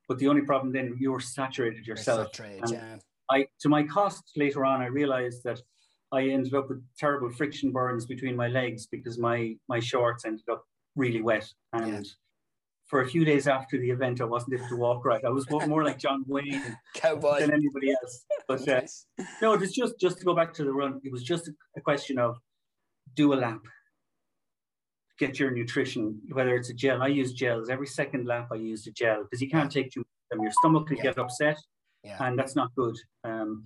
[0.08, 2.32] But the only problem then you were saturated Your yourself.
[2.32, 2.98] trade, And yeah.
[3.30, 5.62] I, to my cost later on, I realized that
[6.12, 10.46] I ended up with terrible friction burns between my legs because my my shorts ended
[10.52, 10.63] up
[10.96, 11.46] really wet.
[11.74, 12.08] And
[12.88, 15.24] for a few days after the event, I wasn't able to walk right.
[15.26, 17.40] I was more like John Wayne Cowboy.
[17.42, 18.26] than anybody else.
[18.48, 19.06] But uh, Nice.
[19.42, 21.02] no, it was just just to go back to the run.
[21.04, 22.38] It was just a, a question of
[23.16, 23.60] do a lap,
[25.20, 27.02] get your nutrition, whether it's a gel.
[27.02, 28.48] I use gels every second lap.
[28.52, 30.08] I use a gel because you can't take too much.
[30.32, 30.44] of them.
[30.44, 31.04] Your stomach could Yeah.
[31.04, 31.58] get upset,
[32.04, 32.18] Yeah.
[32.24, 32.96] and that's not good.
[33.24, 33.66] Um,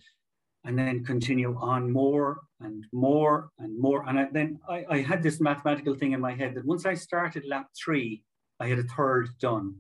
[0.63, 4.08] and then continue on more and more and more.
[4.08, 6.94] And I, then I, I had this mathematical thing in my head that once I
[6.94, 8.24] started lap three,
[8.60, 9.76] I had a third done.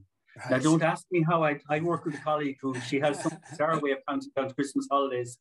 [0.49, 3.37] Now, don't ask me how I, I work with a colleague who she has some
[3.49, 5.37] bizarre way of counting down Christmas holidays.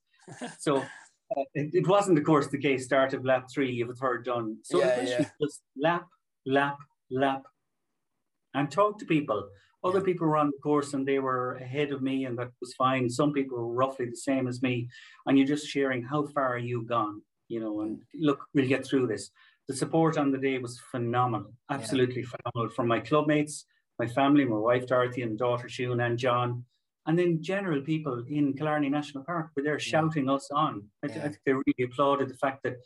[0.59, 2.85] So uh, it, it wasn't, of course, the case.
[2.85, 4.59] Start of lap three, have a third done.
[4.65, 5.29] So Yeah, question yeah.
[5.39, 6.07] was lap,
[6.45, 6.77] lap,
[7.11, 7.43] lap,
[8.53, 9.49] and talk to people.
[9.83, 12.75] Other people were on the course and they were ahead of me, and that was
[12.75, 13.09] fine.
[13.09, 14.89] Some people were roughly the same as me,
[15.27, 17.81] and you're just sharing how far are you gone, you know.
[17.81, 19.31] And look, we'll get through this.
[19.69, 23.65] The support on the day was phenomenal, absolutely phenomenal from my clubmates,
[23.99, 26.65] my family, my wife Dorothy, and daughter Shun and John,
[27.07, 30.85] and then general people in Killarney National Park were there shouting us on.
[31.03, 32.77] I, th- I think they really applauded the fact that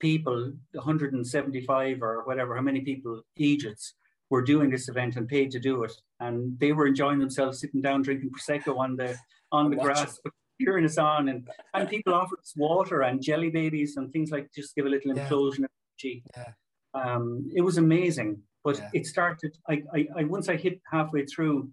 [0.00, 3.94] people, 175 or whatever, how many people, Egypts,
[4.28, 7.80] were doing this event and paid to do it, and they were enjoying themselves sitting
[7.82, 9.16] down drinking prosecco on the
[9.52, 10.18] on the grass,
[10.60, 14.48] cheering us on, and and people offered us water and jelly babies and things like
[14.54, 15.28] just give a little Yeah.
[15.28, 16.22] implosion of energy.
[16.36, 16.52] Yeah.
[16.94, 18.90] Um, it was amazing, but Yeah.
[18.92, 19.56] it started.
[19.68, 21.70] I, I, I once I hit halfway through.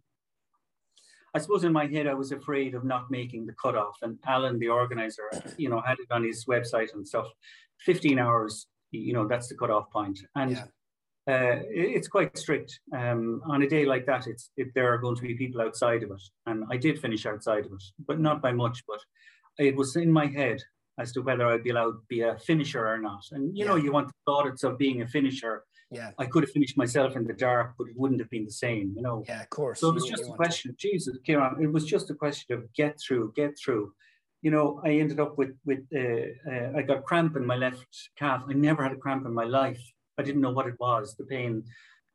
[1.36, 4.58] I suppose in my head I was afraid of not making the cutoff, and Alan,
[4.58, 7.28] the organizer, you know, had it on his website and stuff.
[7.82, 10.66] Fifteen hours, you know, that's the cutoff point, and Yeah.
[11.28, 12.80] Uh, it's quite strict.
[12.96, 16.04] Um, on a day like that, it's it, there are going to be people outside
[16.04, 18.82] of it, and I did finish outside of it, but not by much.
[18.88, 19.02] But
[19.58, 20.62] it was in my head
[21.00, 23.24] as to whether I'd be allowed to be a finisher or not.
[23.32, 25.64] And you know, you want the plaudits of being a finisher.
[25.92, 26.12] Yeah.
[26.18, 28.94] I could have finished myself in the dark, but it wouldn't have been the same.
[28.96, 29.24] You know.
[29.28, 29.80] Yeah, of course.
[29.82, 30.76] So it was You- just a want to- question.
[30.80, 33.94] Jesus, Ciaran, it was just a question of get through, get through.
[34.44, 37.86] You know, I ended up with with uh, uh, I got cramp in my left
[38.18, 38.44] calf.
[38.50, 39.82] I never had a cramp in my life.
[40.18, 41.64] I didn't know what it was, the pain,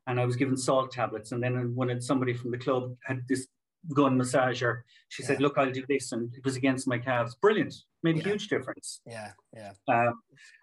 [0.07, 1.31] and I was given salt tablets.
[1.31, 3.47] And then when somebody from the club had this
[3.93, 7.35] gun massager, she said, "Look, I'll do this," and it was against my calves.
[7.35, 9.01] Brilliant, made a huge difference.
[9.05, 9.71] Yeah, yeah.
[9.87, 10.21] Um,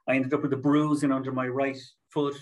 [0.08, 1.78] I ended up with a bruise in under my right
[2.10, 2.36] foot,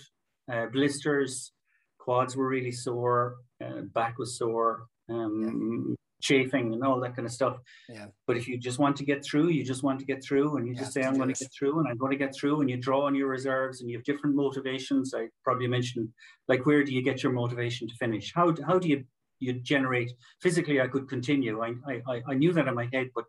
[0.51, 1.53] uh, blisters,
[1.99, 7.33] quads were really sore, uh, back was sore, um, chafing, and all that kind of
[7.33, 7.59] stuff.
[7.89, 8.07] Yeah.
[8.27, 10.67] But if you just want to get through, you just want to get through, and
[10.67, 12.61] you You just say, "I'm going to get through," and I'm going to get through,
[12.61, 15.15] and you draw on your reserves, and you have different motivations.
[15.15, 16.09] I probably mentioned,
[16.49, 18.33] like, where do you get your motivation to finish?
[18.35, 19.05] How how do you
[19.41, 20.81] you'd generate physically.
[20.81, 21.63] I could continue.
[21.63, 23.25] I, I I knew that in my head, but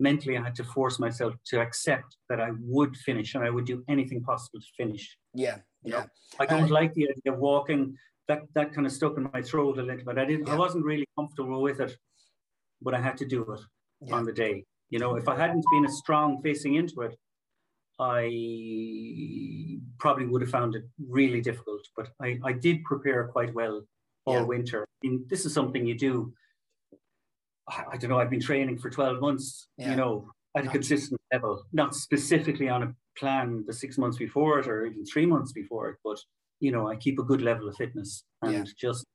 [0.00, 3.64] mentally I had to force myself to accept that I would finish and I would
[3.64, 5.16] do anything possible to finish.
[5.34, 6.00] Yeah, yeah.
[6.00, 6.06] Know?
[6.40, 7.96] I don't uh, like the idea of walking.
[8.28, 10.18] That that kind of stuck in my throat a little bit.
[10.18, 10.46] I didn't.
[10.46, 10.54] Yeah.
[10.54, 11.96] I wasn't really comfortable with it,
[12.82, 13.60] but I had to do it
[14.00, 14.14] yeah.
[14.14, 14.64] on the day.
[14.90, 17.16] You know, if I hadn't been as strong facing into it,
[17.98, 21.82] I probably would have found it really difficult.
[21.96, 23.82] But I, I did prepare quite well
[24.26, 24.42] all yeah.
[24.42, 24.86] winter.
[25.02, 26.32] And this is something you do
[27.68, 29.90] I don't know, I've been training for 12 months, yeah.
[29.90, 34.58] you know, at a consistent level, not specifically on a plan the six months before
[34.58, 36.18] it or even three months before it, but,
[36.60, 38.64] you know, I keep a good level of fitness and yeah.
[38.76, 39.06] just,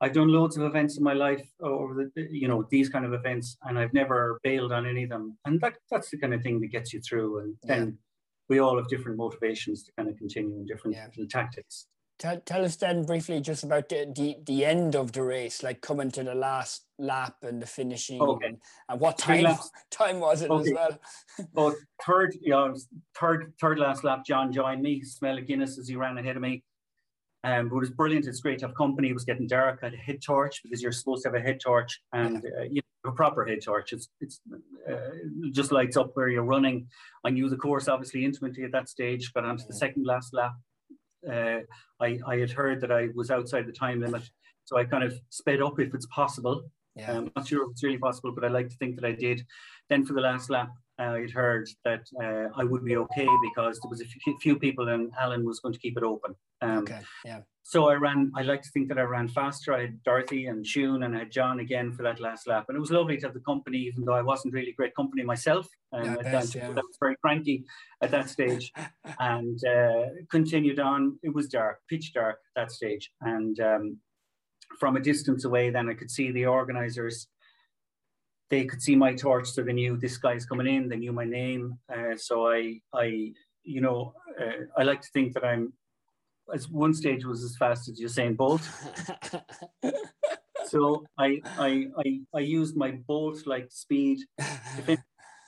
[0.00, 3.04] I've done loads of events in my life uh, over the, you know, these kind
[3.04, 5.36] of events, and I've never bailed on any of them.
[5.44, 7.40] And that, that's the kind of thing that gets you through.
[7.40, 7.92] And then yeah.
[8.48, 10.96] we all have different motivations to kind of continue in different
[11.30, 11.86] tactics.
[12.18, 15.80] Tell, tell us then briefly just about the, the, the end of the race, like
[15.80, 18.46] coming to the last lap and the finishing, okay.
[18.46, 18.56] and,
[18.88, 19.56] and what time
[19.92, 20.70] time was it okay.
[20.70, 20.98] as well?
[21.52, 22.72] well, third, yeah,
[23.18, 24.24] third third last lap.
[24.26, 25.00] John joined me.
[25.02, 26.64] Smell of Guinness as he ran ahead of me.
[27.44, 28.26] Um, but it was brilliant.
[28.26, 29.10] It's great to have company.
[29.10, 29.78] It was getting dark.
[29.82, 32.62] I had a head torch because you're supposed to have a head torch and uh,
[32.62, 33.92] you know, a proper head torch.
[33.92, 34.40] It's it's
[34.90, 34.96] uh,
[35.52, 36.88] just lights up where you're running.
[37.24, 39.32] I knew the course obviously intimately at that stage.
[39.32, 40.52] Got onto the second last lap
[41.26, 41.60] uh,
[42.00, 44.22] I, I had heard that I was outside the time limit.
[44.64, 46.62] So I kind of sped up if it's possible.
[46.94, 47.16] Yeah.
[47.16, 49.44] I'm not sure if it's really possible, but I like to think that I did.
[49.88, 53.28] Then for the last lap, uh, I had heard that uh, I would be okay
[53.42, 54.06] because there was a
[54.40, 56.34] few, people and Alan was going to keep it open.
[56.60, 57.00] Um, okay.
[57.24, 57.40] Yeah.
[57.62, 58.32] So I ran.
[58.34, 59.74] I like to think that I ran faster.
[59.74, 62.76] I had Dorothy and Shun and I had John again for that last lap, and
[62.76, 65.68] it was lovely to have the company, even though I wasn't really great company myself.
[65.92, 66.68] Um, yeah, I, bet, yeah.
[66.68, 67.64] I was very cranky
[68.02, 68.72] at that stage,
[69.18, 71.18] and uh, continued on.
[71.22, 73.98] It was dark, pitch dark at that stage, and um,
[74.80, 77.28] from a distance away, then I could see the organisers
[78.50, 80.88] they could see my torch, so they knew this guy's coming in.
[80.88, 83.32] They knew my name, uh, so I, I,
[83.62, 85.72] you know, uh, I like to think that I'm.
[86.52, 88.66] As one stage was as fast as Usain Bolt.
[90.66, 94.20] so I, I, I, I used my Bolt-like speed,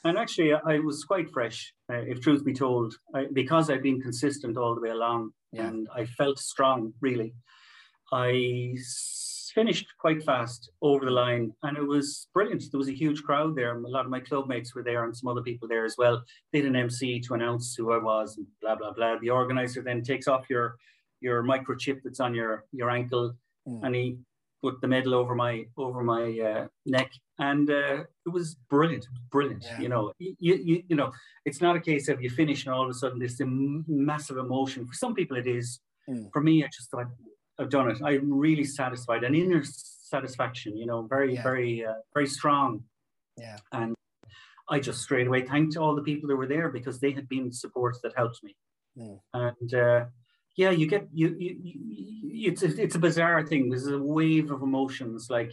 [0.05, 4.03] and actually I was quite fresh, uh, if truth be told, I, because I've been
[4.03, 5.69] consistent all the way along, yeah.
[5.69, 6.93] and I felt strong.
[7.01, 7.33] Really,
[8.13, 8.75] I
[9.53, 12.65] finished quite fast over the line and it was brilliant.
[12.71, 13.77] There was a huge crowd there.
[13.77, 16.23] A lot of my club mates were there and some other people there as well.
[16.53, 19.19] They did an MC to announce who I was and blah, blah, blah.
[19.19, 20.77] The organizer then takes off your
[21.21, 23.35] your microchip that's on your, your ankle
[23.69, 23.81] mm.
[23.83, 24.19] and he
[24.63, 29.65] put the medal over my over my uh, neck and uh, it was brilliant brilliant
[29.65, 29.81] yeah.
[29.81, 31.13] you know you, you you know
[31.45, 34.37] it's not a case of you finish and all of a sudden there's a massive
[34.37, 36.31] emotion for some people it is mm.
[36.33, 37.07] for me i just thought
[37.61, 37.99] I've done it.
[38.03, 41.43] I'm really satisfied, an inner satisfaction, you know, very, yeah.
[41.43, 42.83] very, uh, very strong.
[43.37, 43.59] Yeah.
[43.73, 43.95] And
[44.69, 47.53] I just straight away thanked all the people that were there because they had been
[47.53, 48.57] support that helped me.
[48.97, 49.21] Mm.
[49.35, 50.05] And uh,
[50.57, 53.69] yeah, you get you, you, you it's a, it's a bizarre thing.
[53.69, 55.29] There's a wave of emotions.
[55.29, 55.53] Like,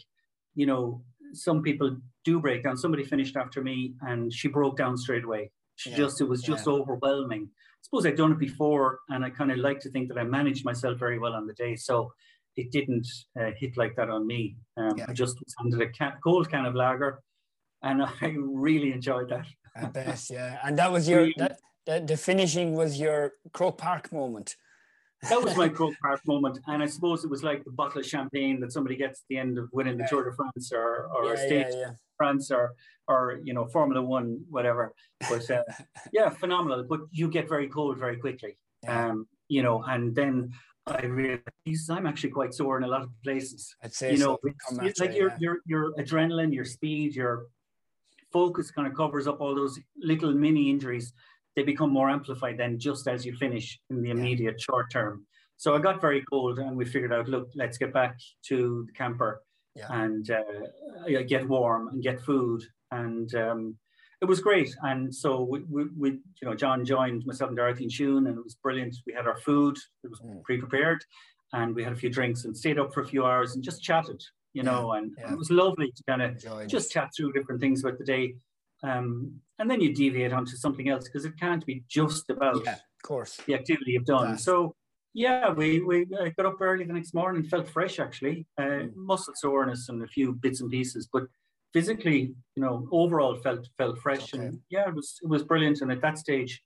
[0.55, 2.77] you know, some people do break down.
[2.77, 5.51] Somebody finished after me, and she broke down straight away.
[5.75, 5.97] She yeah.
[5.97, 6.73] just it was just yeah.
[6.73, 7.49] overwhelming
[7.81, 10.65] suppose I'd done it before, and I kind of like to think that I managed
[10.65, 11.75] myself very well on the day.
[11.75, 12.11] So
[12.55, 13.07] it didn't
[13.39, 14.57] uh, hit like that on me.
[14.75, 15.05] Um, yeah.
[15.07, 17.21] I just was handed a can, cold can of lager,
[17.83, 19.47] and I really enjoyed that.
[19.75, 20.59] I bet, yeah.
[20.63, 24.55] And that was your that, the, the finishing was your Croke Park moment.
[25.23, 28.05] That was my Croke Park moment, and I suppose it was like the bottle of
[28.05, 31.25] champagne that somebody gets at the end of winning the Tour de France or or
[31.25, 32.73] yeah, stage yeah, France or
[33.07, 34.93] or you know Formula One, whatever.
[35.29, 35.63] But uh,
[36.13, 36.83] yeah, phenomenal.
[36.83, 40.51] But you get very cold very quickly, um, you know, and then
[40.85, 43.75] I realized I'm actually quite sore in a lot of places.
[43.83, 44.83] I'd say you know, so.
[44.83, 47.47] it's, like your, your your adrenaline, your speed, your
[48.31, 51.13] focus kind of covers up all those little mini injuries.
[51.57, 55.25] They become more amplified then just as you finish in the immediate short term.
[55.57, 58.17] So I got very cold, and we figured out, look, let's get back
[58.47, 59.41] to the camper
[59.75, 59.87] yeah.
[59.89, 63.77] and uh, get warm and get food and um,
[64.21, 64.75] it was great.
[64.81, 68.37] And so we, we, we, you know, John joined myself and Dorothy and Shun, and
[68.37, 68.95] it was brilliant.
[69.05, 70.41] We had our food; it was mm.
[70.43, 71.03] pre-prepared,
[71.53, 73.83] and we had a few drinks and stayed up for a few hours and just
[73.83, 74.93] chatted, you know.
[74.93, 75.31] Yeah, and, yeah.
[75.31, 78.35] it was lovely to kind of just chat through different things about the day.
[78.83, 82.73] Um, and then you deviate onto something else because it can't be just about, yeah,
[82.73, 84.37] of course, the activity you've done.
[84.37, 84.75] So
[85.13, 88.95] yeah, we we got up early the next morning, felt fresh actually, uh, mm.
[88.95, 91.23] muscle soreness and a few bits and pieces, but
[91.73, 94.45] physically, you know, overall felt felt fresh okay.
[94.45, 95.81] and yeah, it was it was brilliant.
[95.81, 96.61] And at that stage,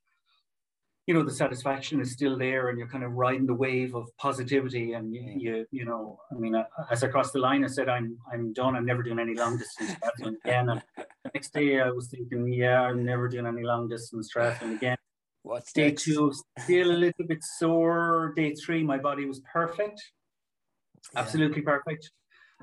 [1.08, 4.16] you know the satisfaction is still there and you're kind of riding the wave of
[4.18, 7.68] positivity and you you, you know i mean uh, as i crossed the line i
[7.68, 8.76] said i'm i'm done.
[8.76, 10.70] I'm never doing any long distance triathlon again.
[10.70, 14.76] And the next day i was thinking yeah i'm never doing any long distance triathlon
[14.76, 14.98] again.
[15.44, 16.04] What's day next?
[16.04, 18.34] two still a little bit sore.
[18.36, 20.00] Day three my body was perfect.
[21.14, 21.22] Yeah.
[21.22, 22.12] absolutely perfect.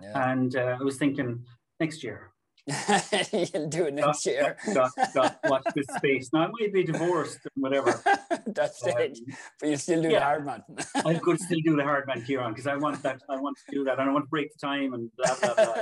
[0.00, 0.30] Yeah.
[0.30, 1.44] and uh, i was thinking
[1.80, 2.30] next year
[3.32, 4.56] You'll do it next year.
[5.44, 8.00] watch this space now i might be divorced and whatever
[8.46, 10.24] That stage, Um, but you still do the yeah.
[10.24, 10.62] Hardman.
[11.04, 13.20] I could still do the hard man, Ciaran, because I want that.
[13.28, 15.54] I want to do that, and I want to break the time and blah blah
[15.54, 15.74] blah.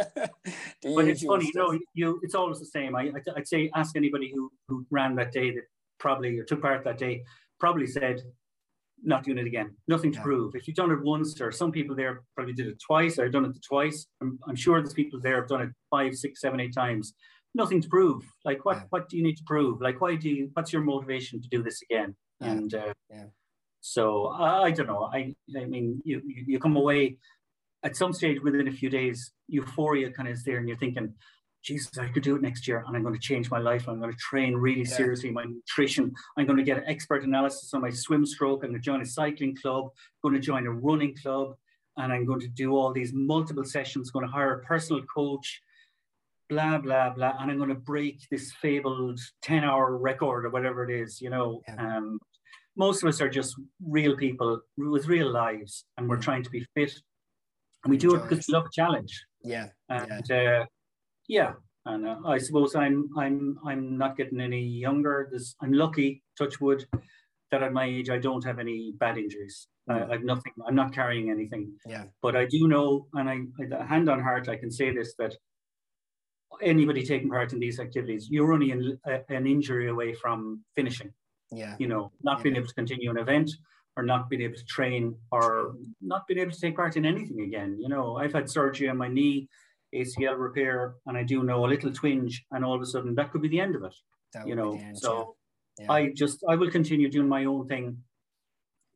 [0.82, 1.72] The but it's funny, you stuff.
[1.72, 2.96] know, you it's always the same.
[2.96, 5.62] I I'd, I'd say ask anybody who who ran that day that
[5.98, 7.22] probably or took part that day
[7.60, 8.20] probably said
[9.02, 9.76] not doing it again.
[9.88, 10.22] Nothing to Yeah.
[10.24, 10.54] prove.
[10.54, 13.44] If you've done it once, or some people there probably did it twice, or done
[13.44, 14.06] it twice.
[14.20, 17.14] I'm, I'm sure there's people there have done it five, six, seven, eight times.
[17.54, 18.22] Nothing to prove.
[18.44, 18.78] Like what?
[18.78, 18.82] Yeah.
[18.90, 19.80] What do you need to prove?
[19.80, 20.50] Like why do you?
[20.54, 22.16] What's your motivation to do this again?
[22.40, 22.50] Yeah.
[22.52, 23.26] And uh, Yeah.
[23.80, 25.04] so I, I don't know.
[25.12, 27.18] I I mean, you you you come away
[27.82, 31.14] at some stage within a few days, euphoria kind of is there, and you're thinking,
[31.66, 33.88] Jesus, I could do it next year, and I'm going to change my life.
[33.88, 34.96] I'm going to train really Yeah.
[35.00, 36.14] seriously my nutrition.
[36.36, 38.62] I'm going to get an expert analysis on my swim stroke.
[38.62, 39.86] I'm going to join a cycling club.
[39.86, 41.56] I'm going to join a running club,
[41.96, 44.12] and I'm going to do all these multiple sessions.
[44.12, 45.60] Going to hire a personal coach.
[46.48, 50.92] Blah blah blah, and I'm going to break this fabled ten-hour record or whatever it
[51.02, 51.20] is.
[51.20, 51.96] You know, Yeah.
[51.96, 52.20] um,
[52.76, 56.22] most of us are just real people with real lives, and we're Mm.
[56.22, 56.92] trying to be fit,
[57.82, 59.12] and we do it Enjoy because we love a challenge.
[59.42, 60.66] Yeah, And uh,
[61.28, 61.52] yeah,
[61.84, 65.28] and uh, I suppose I'm I'm I'm not getting any younger.
[65.30, 66.86] There's, I'm lucky, touch wood,
[67.50, 69.68] that at my age I don't have any bad injuries.
[69.88, 70.52] I, I've nothing.
[70.66, 71.72] I'm not carrying anything.
[71.86, 73.38] yeah, But I do know, and I,
[73.78, 75.34] I hand on heart, I can say this that
[76.62, 81.12] anybody taking part in these activities, you're only in, a, an injury away from finishing
[81.50, 83.50] yeah, you know, not being able to continue an event
[83.96, 87.40] or not being able to train or not being able to take part in anything
[87.40, 87.76] again.
[87.80, 89.48] You know, I've had surgery on my knee,
[90.00, 93.30] ACL repair, and I do know a little twinge, and all of a sudden that
[93.30, 93.94] could be the end of it.
[94.34, 95.36] that You know, end, so
[95.78, 95.84] yeah.
[95.84, 95.92] Yeah.
[95.92, 97.86] I just I will continue doing my own thing.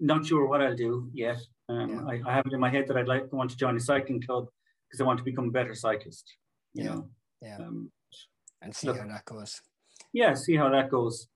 [0.01, 1.41] Not sure what I'll do yet.
[1.69, 2.05] Um, Yeah.
[2.13, 3.81] I, I have it in my head that I'd like I want to join a
[3.81, 4.45] cycling club
[4.87, 6.25] because I want to become a better cyclist.
[6.75, 6.91] You Yeah.
[6.95, 7.09] know,
[7.43, 7.91] yeah, um,
[8.63, 9.61] and see look- how that goes.
[10.13, 11.29] yeah, see how that goes.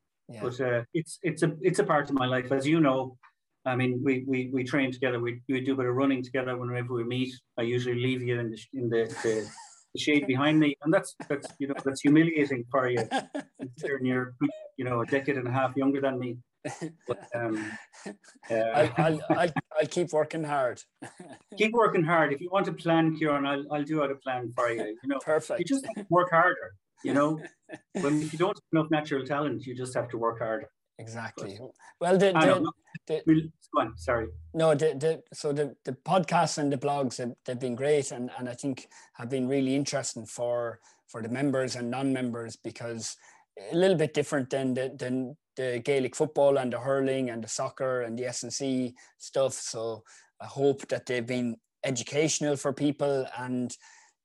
[0.42, 3.18] But uh, it's it's a it's a part of my life, as you know.
[3.66, 5.18] I mean, we we, we train together.
[5.20, 7.32] We, we do a bit of running together whenever we meet.
[7.58, 9.48] I usually leave you in the in the, the,
[9.94, 13.02] the shade behind me, and that's that's you know that's humiliating for you.
[13.60, 14.34] Considering you're
[14.76, 16.38] you know a decade and a half younger than me.
[17.06, 17.72] But um,
[18.50, 20.80] uh, I'll, I'll, I'll, I'll keep working hard.
[21.58, 22.32] keep working hard.
[22.32, 24.96] If you want a plan, Ciaran, I'll I'll do out a plan for you.
[25.02, 25.60] You know, Perfect.
[25.60, 26.74] you just have to work harder.
[27.02, 27.40] You know,
[27.92, 30.68] when if you don't have enough natural talent, you just have to work harder.
[30.98, 31.58] exactly.
[32.00, 32.72] Well, the, the.
[33.06, 33.22] The,
[33.74, 33.96] go on.
[33.96, 34.26] Sorry.
[34.54, 38.30] No, the, the so the, the podcasts and the blogs have they've been great and,
[38.38, 43.16] and I think have been really interesting for for the members and non-members because
[43.70, 47.48] a little bit different than the than the Gaelic football and the hurling and the
[47.48, 49.52] soccer and the S&C stuff.
[49.52, 50.02] So
[50.40, 53.76] I hope that they've been educational for people and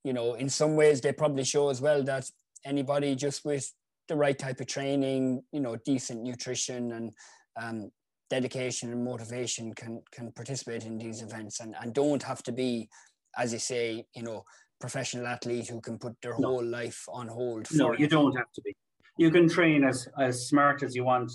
[0.03, 2.29] you know in some ways they probably show as well that
[2.65, 3.71] anybody just with
[4.09, 7.13] the right type of training, you know, decent nutrition and
[7.61, 7.91] um,
[8.29, 12.89] dedication and motivation can can participate in these events and, and don't have to be,
[13.37, 14.43] as you say, you know,
[14.79, 16.47] professional athlete who can put their No.
[16.47, 17.67] whole life on hold.
[17.71, 18.11] No, you it.
[18.11, 18.75] don't have to be.
[19.17, 21.31] You can train as as smart as you want.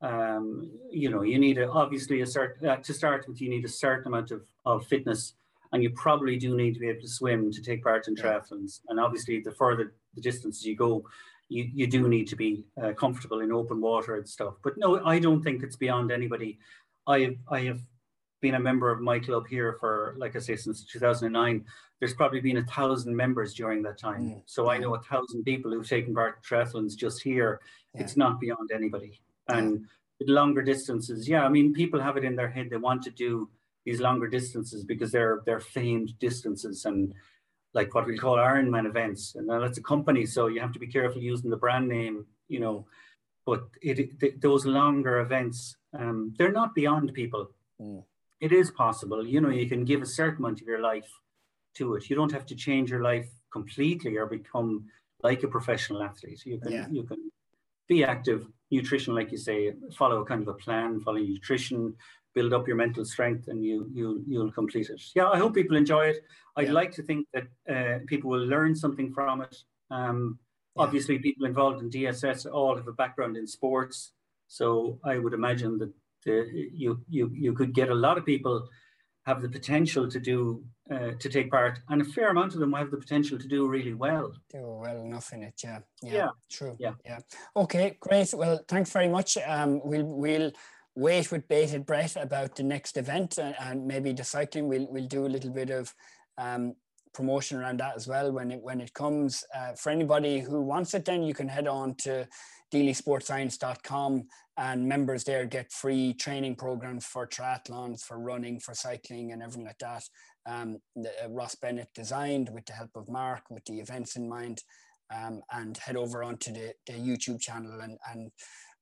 [0.00, 3.40] Um, you know, you need a, obviously a certain uh, to start with.
[3.40, 5.34] You need a certain amount of, of fitness,
[5.72, 8.80] and you probably do need to be able to swim to take part in triathlons.
[8.88, 11.04] And obviously, the further the distances you go,
[11.52, 14.54] you, you do need to be uh, comfortable in open water and stuff.
[14.64, 16.58] But no, I don't think it's beyond anybody.
[17.06, 17.80] I have I have
[18.40, 21.64] been a member of my club here for, like I say, since 2009
[22.02, 24.22] there's probably been a thousand members during that time.
[24.22, 27.60] Mm, so I know a thousand people who've taken part in triathlons just here.
[27.94, 28.00] Yeah.
[28.00, 29.20] It's not beyond anybody.
[29.48, 29.58] Yeah.
[29.58, 29.86] And
[30.18, 33.12] with longer distances, yeah, I mean, people have it in their head they want to
[33.12, 33.48] do
[33.84, 37.14] these longer distances because they're they're famed distances and
[37.74, 39.34] like what we call Ironman events.
[39.34, 42.26] And now that's a company, so you have to be careful using the brand name,
[42.48, 42.86] you know.
[43.46, 47.50] But it, th- those longer events, um, they're not beyond people.
[47.80, 48.04] Mm.
[48.40, 49.50] It is possible, you know.
[49.50, 51.10] You can give a certain amount of your life
[51.74, 52.08] to it.
[52.08, 54.86] You don't have to change your life completely or become
[55.22, 56.44] like a professional athlete.
[56.44, 56.86] You can Yeah.
[56.90, 57.30] you can
[57.88, 61.94] be active, nutrition, like you say, follow a kind of a plan, follow nutrition,
[62.34, 65.02] build up your mental strength, and you you you'll complete it.
[65.14, 66.18] Yeah, I hope people enjoy it.
[66.56, 66.72] I'd Yeah.
[66.80, 69.56] like to think that uh, people will learn something from it.
[69.90, 70.38] Um,
[70.76, 70.84] Yeah.
[70.84, 74.14] Obviously, people involved in DSS all have a background in sports,
[74.46, 75.92] So I would imagine that
[76.26, 76.44] uh,
[76.82, 78.68] you you you could get a lot of people
[79.26, 82.72] have the potential to do uh, to take part, and a fair amount of them
[82.72, 84.32] have the potential to do really well.
[84.50, 85.80] Do well enough in it, yeah.
[86.02, 86.30] Yeah, yeah.
[86.50, 86.76] true.
[86.78, 87.20] Yeah, yeah.
[87.54, 88.34] Okay, great.
[88.34, 89.36] Well, thanks very much.
[89.38, 90.50] Um, we'll we'll
[90.94, 94.68] wait with bated breath about the next event and, and maybe the cycling.
[94.68, 95.92] We'll we'll do a little bit of
[96.38, 96.74] um,
[97.14, 99.44] promotion around that as well when it when it comes.
[99.54, 102.26] Uh, for anybody who wants it, then you can head on to
[102.72, 104.24] deelysportscience.com
[104.56, 109.64] and members there get free training programs for triathlons, for running, for cycling, and everything
[109.64, 110.04] like that.
[110.46, 114.28] Um, the, uh, Ross Bennett designed with the help of Mark, with the events in
[114.28, 114.62] mind,
[115.14, 118.30] um, and head over onto the, the YouTube channel and, and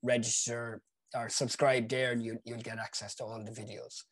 [0.02, 0.80] register
[1.14, 4.02] or subscribe there, and you, you'll get access to all the videos.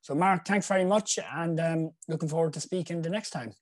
[0.00, 3.52] So, Mark, thanks very much, and um, looking forward to speaking the next time.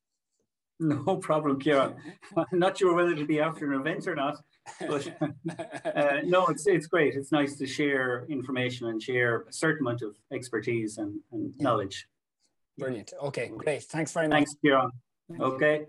[0.80, 1.94] No problem, Ciaran.
[2.36, 4.38] I'm not sure whether it'll be after an event or not,
[4.88, 5.06] but
[5.94, 7.14] uh, no, it's it's great.
[7.14, 12.08] It's nice to share information and share a certain amount of expertise and, and knowledge.
[12.78, 13.12] Brilliant.
[13.22, 13.82] Okay, great.
[13.82, 14.36] Thanks very much.
[14.36, 14.90] Thanks, Ciaran.
[15.38, 15.84] Okay.